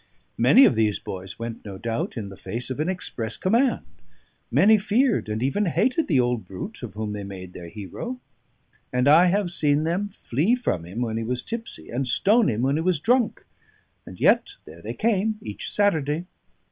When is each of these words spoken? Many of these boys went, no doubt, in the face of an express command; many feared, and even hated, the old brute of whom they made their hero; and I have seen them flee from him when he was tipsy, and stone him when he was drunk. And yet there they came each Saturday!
Many 0.39 0.65
of 0.65 0.73
these 0.73 0.97
boys 0.97 1.37
went, 1.37 1.63
no 1.63 1.77
doubt, 1.77 2.17
in 2.17 2.29
the 2.29 2.35
face 2.35 2.71
of 2.71 2.79
an 2.79 2.89
express 2.89 3.37
command; 3.37 3.85
many 4.49 4.79
feared, 4.79 5.29
and 5.29 5.43
even 5.43 5.67
hated, 5.67 6.07
the 6.07 6.19
old 6.19 6.47
brute 6.47 6.81
of 6.81 6.95
whom 6.95 7.11
they 7.11 7.23
made 7.23 7.53
their 7.53 7.67
hero; 7.67 8.19
and 8.91 9.07
I 9.07 9.27
have 9.27 9.51
seen 9.51 9.83
them 9.83 10.09
flee 10.09 10.55
from 10.55 10.87
him 10.87 11.01
when 11.01 11.17
he 11.17 11.23
was 11.23 11.43
tipsy, 11.43 11.89
and 11.91 12.07
stone 12.07 12.49
him 12.49 12.63
when 12.63 12.77
he 12.77 12.81
was 12.81 12.99
drunk. 12.99 13.45
And 14.07 14.19
yet 14.19 14.53
there 14.65 14.81
they 14.81 14.95
came 14.95 15.37
each 15.39 15.69
Saturday! 15.71 16.25